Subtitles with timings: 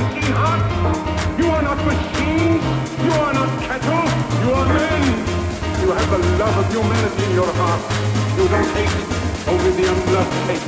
[0.00, 2.64] You are not machines,
[3.04, 4.06] you are not cattle,
[4.42, 5.02] you are men.
[5.82, 7.82] You have the love of humanity in your heart.
[8.36, 10.66] You don't hate only the unloved hate,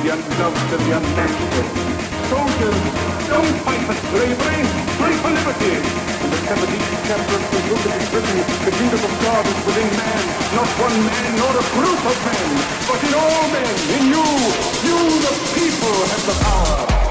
[0.00, 1.66] the unloved and the unnatural.
[2.30, 2.78] Soldiers,
[3.28, 4.60] don't fight for slavery,
[5.00, 5.74] fight for liberty.
[6.20, 9.90] In the 17th chapter of the book is written, the kingdom of God is within
[9.98, 10.22] man,
[10.54, 12.48] not one man nor a group of men,
[12.86, 14.26] but in all men, in you,
[14.86, 17.09] you the people have the power.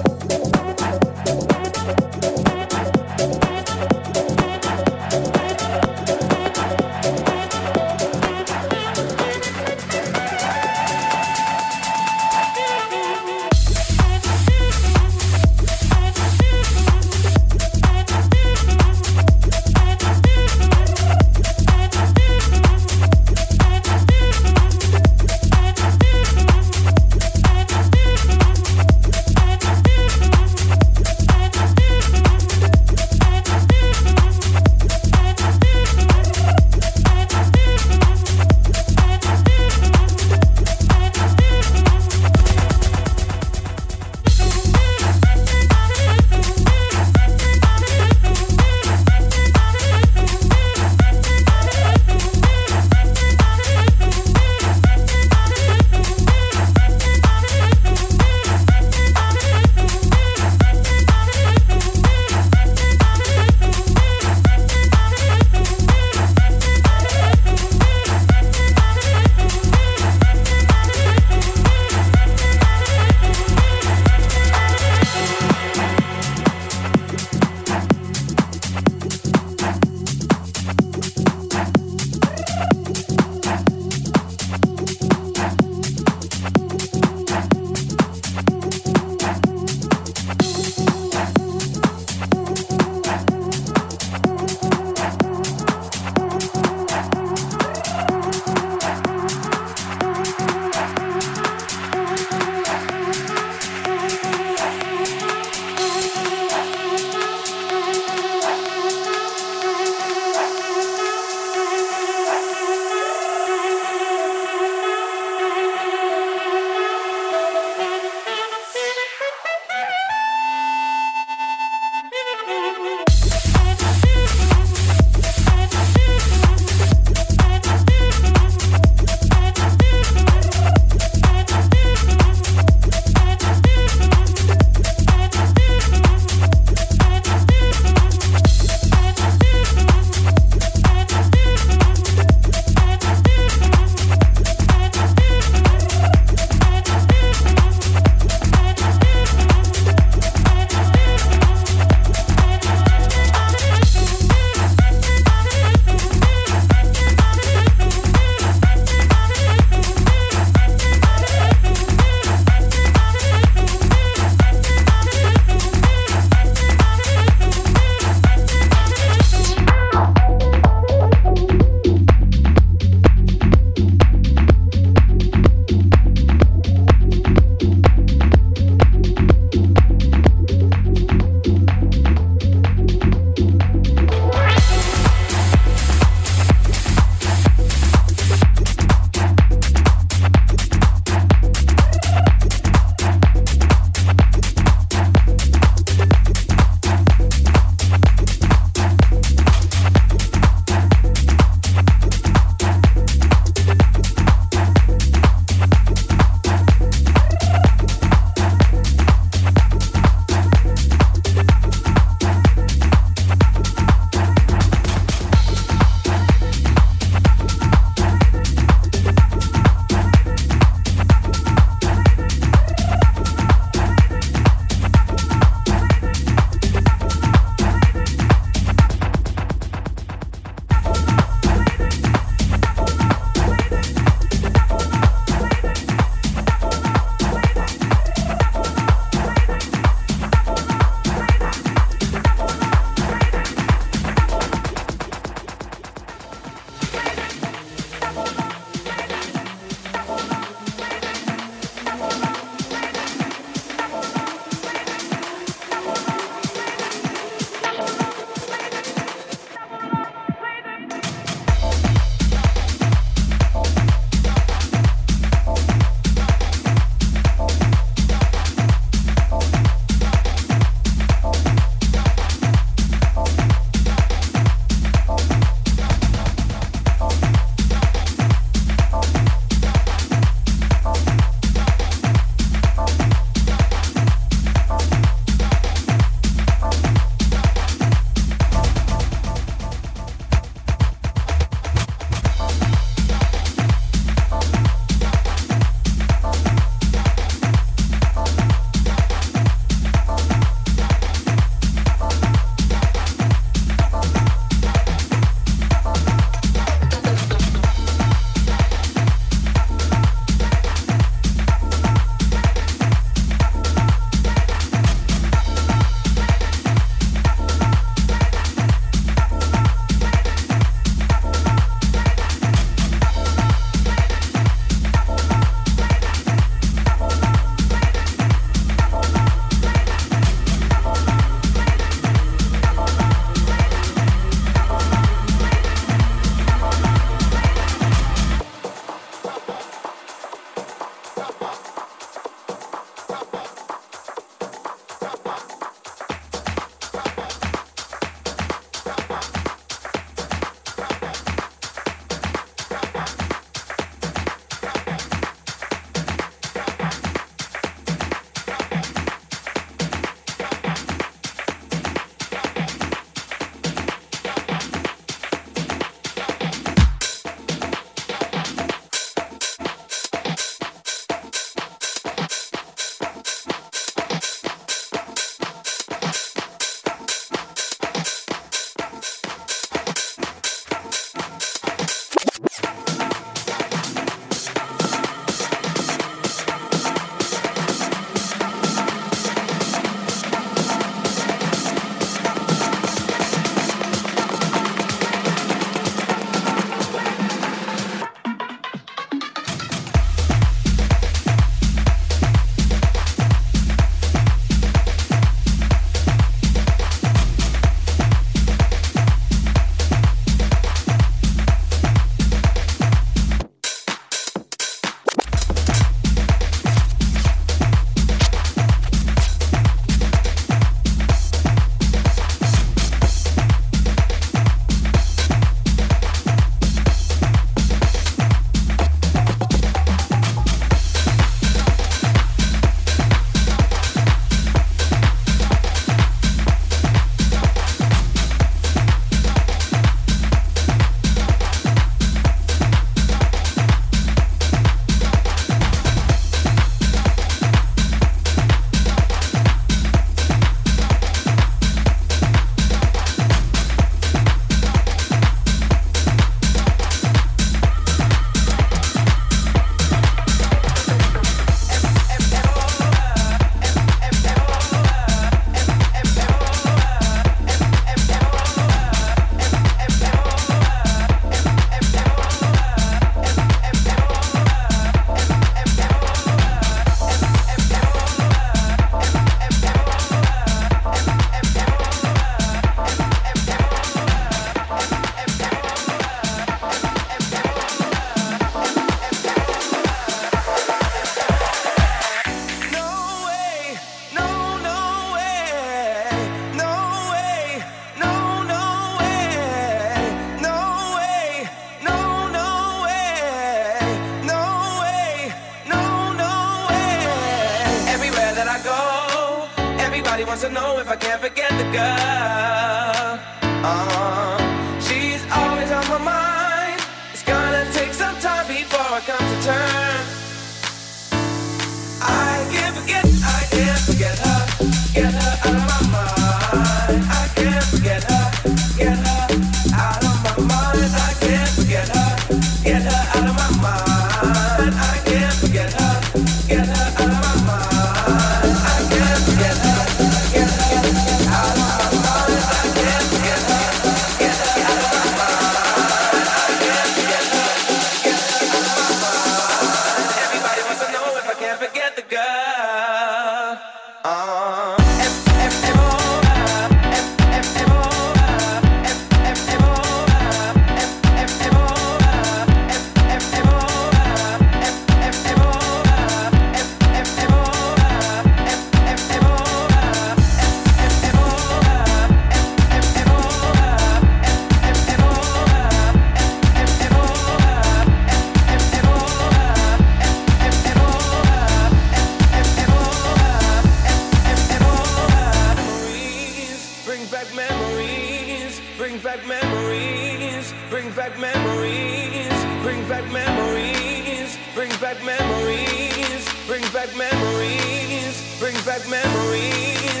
[594.94, 600.00] back memories, brings back memories, brings back memories.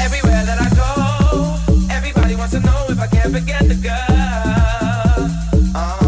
[0.00, 3.94] Everywhere that I go, everybody wants to know if I can't forget the girl.
[5.74, 6.07] Uh-huh.